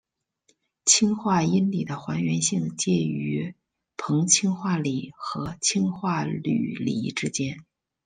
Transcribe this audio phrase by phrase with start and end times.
[0.83, 3.53] 氢化铟锂的还原性介于
[3.97, 7.63] 硼氢化锂和氢化铝锂之间。